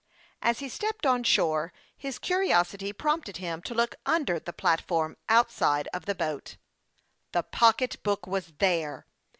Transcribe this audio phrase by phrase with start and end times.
[0.41, 5.87] As he stepped on shore, his curiosity prompted him to look under the platform outside
[5.93, 6.57] of the boat.
[7.33, 9.05] The pocketbook was there